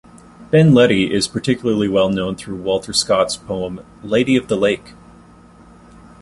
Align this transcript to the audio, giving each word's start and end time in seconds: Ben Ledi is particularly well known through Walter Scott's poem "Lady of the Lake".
Ben 0.49 0.71
Ledi 0.71 1.11
is 1.11 1.27
particularly 1.27 1.87
well 1.87 2.09
known 2.09 2.35
through 2.35 2.59
Walter 2.63 2.91
Scott's 2.91 3.37
poem 3.37 3.85
"Lady 4.01 4.35
of 4.35 4.47
the 4.47 4.57
Lake". 4.57 4.93